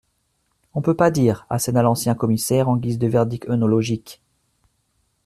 on 0.73 0.81
peut 0.81 0.95
pas 0.95 1.11
dire, 1.11 1.45
asséna 1.51 1.83
l’ancien 1.83 2.15
commissaire 2.15 2.69
en 2.69 2.75
guise 2.75 2.97
de 2.97 3.05
verdict 3.05 3.47
œnologique. 3.47 4.19